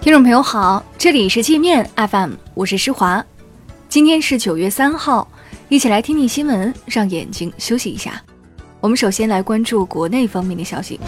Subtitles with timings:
[0.00, 3.22] 听众朋友好，这里是界面 FM，我是施华。
[3.86, 5.30] 今天是九月三号，
[5.68, 8.18] 一起来听听新闻，让眼睛休息一下。
[8.80, 10.98] 我们首先来关注国内方面的消息。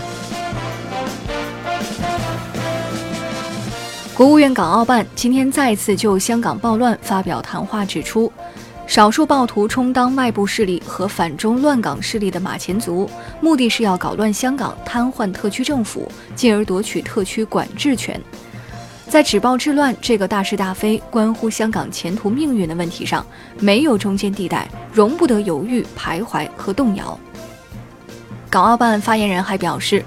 [4.15, 8.31] 国务院港澳办今天再次就香港暴乱发表谈话，指出，
[8.87, 13.09] 少数暴徒充当外部势力和反中乱港势力的马前卒，
[13.41, 18.21] 目的是要搞乱香港，瘫痪特区政府，进而夺取特区管制权。
[19.13, 23.23] 在止暴制乱这个大是大非、关乎香港前途命运的问题上，
[23.59, 27.21] 没有中间地带，容不得犹豫、徘徊和动摇。
[28.49, 30.03] 港澳办发言人还表示，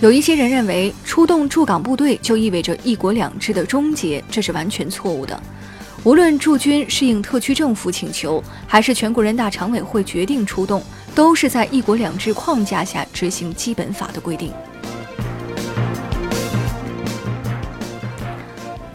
[0.00, 5.40] 有一些人认为出动驻港部队就意味着“一国两制”的终结，这是完全错误的。
[6.02, 10.82] 无论驻军适应特区政府请求，还是全国人大常委会决定出动，
[11.14, 14.52] 都是在“一国两制”框架下执行基本法的规定。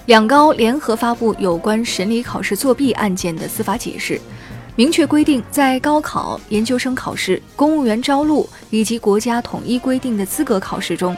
[0.06, 4.20] 两高联合发布有关审理考试作弊案件的司法解释，
[4.76, 11.16] 明确规定，在高考、研究生考试、公务员招录以及国家统一规定的资格考试中，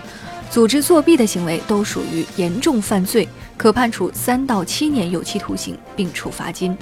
[0.52, 3.27] 组织作弊的行为都属于严重犯罪，
[3.58, 6.77] 可判处三到七年有期徒刑，并处罚金。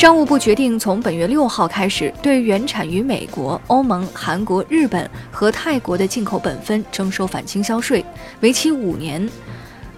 [0.00, 8.02] 商务部决定从本月六号开始，对原产于美国、欧盟、韩国、日本和泰国的进口苯酚征收反倾销税，
[8.40, 9.28] 为期五年。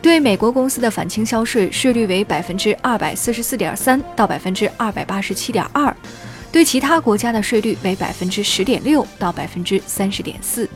[0.03, 5.97] 对美国公司的反倾销税税率为百分之二百四十四点三到百分之二百八十七点二，
[6.50, 10.69] 对其他国家的税率为百分之十点六到百分之三十点四。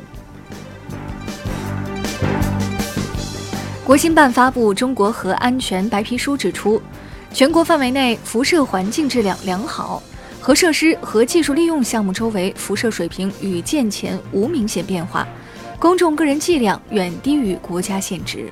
[3.83, 6.81] 国新办发布《中国核安全白皮书》，指出。
[7.37, 10.03] 全国范围内辐射环境质量良好，
[10.41, 15.29] 核设施和技术利用项目周围辐射水平与建前无明显变化，
[15.79, 18.51] 公众个人剂量远低于国家限值。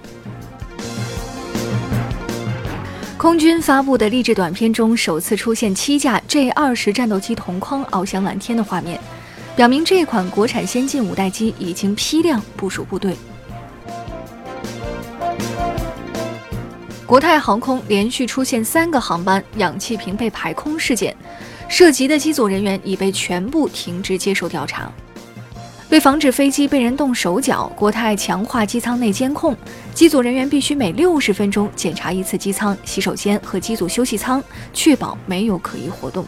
[3.17, 9.00] 空军发布的励志短片中，首次出现七架 J 二十战斗机同框翱翔蓝天的画面，
[9.56, 13.17] 表明这款国产先进五代机已经批量部署部队。
[17.07, 21.15] 国泰航空连续出现三个航班氧气瓶被排空事件，
[21.69, 24.91] 涉及的机组人员已被全部停职接受调查。
[25.91, 29.55] 为防止飞机被人动手脚，国泰强化机舱内监控，
[29.92, 34.42] 机组人员必须每六十分钟检查一次机舱、洗手间和机组休息舱，
[34.73, 36.25] 确保没有可疑活动。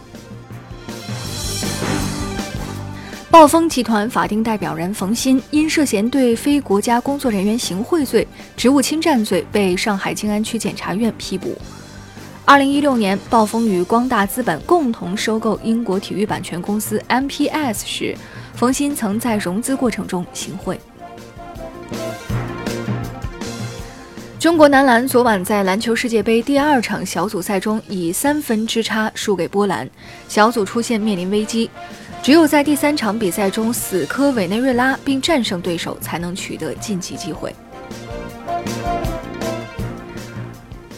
[3.29, 8.27] 暴风集团法定代表人冯鑫因涉嫌对非国家工作人员行贿罪、
[8.57, 11.55] 职务侵占罪，被上海静安区检察院批捕。
[12.45, 18.17] 二零一六年，暴风与光大资本共同收购英国体育版权公司 MPS 时，
[18.55, 20.79] 冯鑫曾在融资过程中行贿。
[24.39, 29.91] 中国男篮昨晚在篮球世界杯第二场小组赛中以三分之差输给波兰，
[30.29, 31.69] 小组出现面临危机。
[32.27, 37.55] 只有在第三场比赛中死磕委内瑞拉并战胜对手，才能取得晋级机会。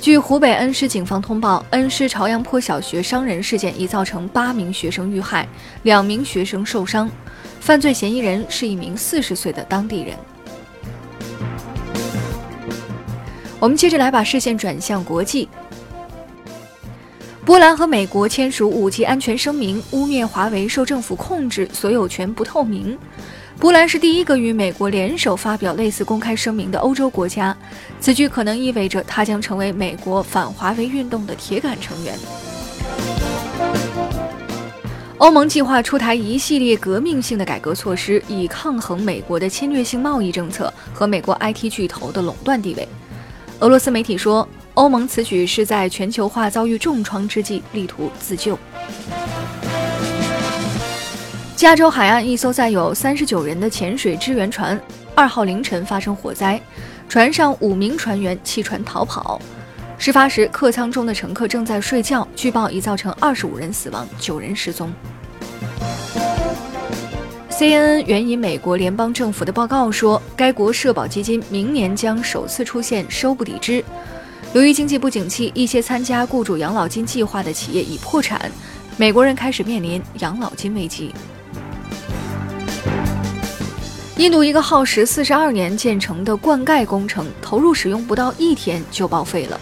[0.00, 5.46] 据湖北恩施警方通报，恩施朝阳坡小学伤人事件已造成八名学生遇害，
[5.82, 7.10] 两名学生受伤，
[7.60, 10.16] 犯罪嫌疑人是一名四十岁的当地人。
[13.60, 15.46] 我们接着来把视线转向国际。
[17.48, 22.98] 波兰和美国签署五 G 安全声明，污蔑华为受政府控制，所有权不透明。
[23.58, 27.56] 波兰是第一个与美国联手发表类似公开声明的欧洲国家，
[28.00, 32.14] 此举可能意味着它将成为美国反华为运动的铁杆成员。
[35.16, 42.86] 欧盟计划出台一系列革命性的改革措施，以抗衡美国的侵略性贸易政策和美国 IT 巨头的垄断地位。
[43.60, 44.46] 俄罗斯媒体说。
[44.78, 48.56] 欧盟此举是在全球化遭遇重创之际，力图自救。
[51.56, 54.80] 加州海岸一艘载有三十九人的潜水支援船
[55.16, 56.60] 二号凌晨发生火灾，
[57.08, 59.42] 船上五名船员弃船逃跑。
[59.98, 62.26] 事发时，客舱中的乘客正在睡觉。
[62.36, 64.92] 据报已造成二十五人死亡，九人失踪。
[67.50, 73.84] CNN 援引美国联邦政府的报告说，该国社保基金明年将首次出现收不抵支。
[74.54, 78.50] 由于经济不景气，一些参加雇主养老金计划的企业已破产，
[78.96, 81.14] 美国人开始面临养老金危机。
[84.16, 89.60] 印度一个耗时四十二年建成的灌溉工程，投入使用不到一天就报废了。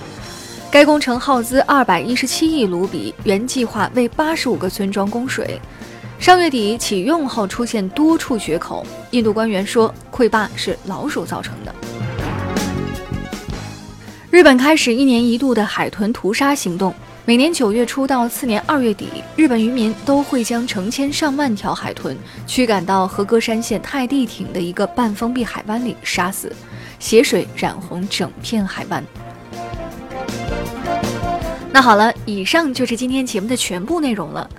[0.70, 5.60] 该工程耗资二百一十七亿卢比，原计划为八十五个村庄供水。
[6.18, 11.74] 上月底，启用后出现多处决口，印度官员说溃坝是老鼠造成的。
[14.28, 16.92] 日本开始一年一度的海豚屠杀行动，
[17.24, 26.52] 每年九月初到次年二月底，日本渔民都会将成千上万条海豚驱赶到和歌山县太地町的一个半封闭海湾里杀死，
[26.98, 29.02] 血水染红整片海湾。
[31.72, 34.50] 那好了，以上就是今天节目的全部内容了。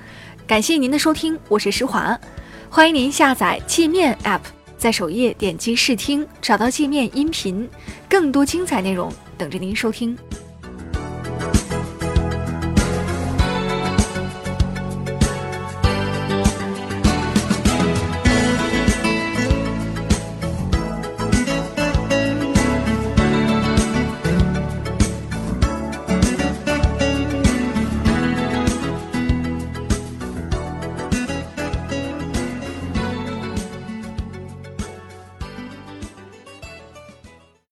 [0.48, 2.18] 感谢您的收听，我是施华，
[2.70, 4.40] 欢迎您下载界面 App，
[4.78, 7.68] 在首页点击试听，找到界面音频，
[8.10, 10.18] 更多精彩内容等着您收听。